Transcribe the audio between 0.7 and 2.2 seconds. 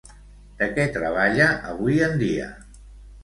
què treballa avui en